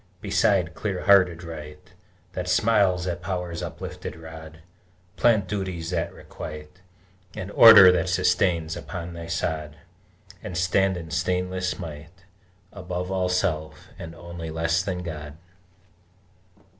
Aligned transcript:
Beside 0.19 0.73
clear 0.73 1.03
hearted 1.05 1.43
Right 1.43 1.93
That 2.33 2.47
smiles 2.49 3.05
at 3.05 3.21
Power's 3.21 3.61
uplifted 3.61 4.15
rod, 4.15 4.63
Plant 5.15 5.47
Duties 5.47 5.91
that 5.91 6.11
requite, 6.11 6.81
And 7.35 7.51
Order 7.51 7.91
that 7.91 8.09
sustains, 8.09 8.75
upon 8.75 9.13
thy 9.13 9.27
sod, 9.27 9.75
And 10.41 10.57
stand 10.57 10.97
in 10.97 11.11
stainless 11.11 11.77
might 11.77 12.25
Above 12.73 13.11
all 13.11 13.29
self, 13.29 13.89
and 13.99 14.15
only 14.15 14.49
less 14.49 14.81
than 14.81 15.03
God! 15.03 15.37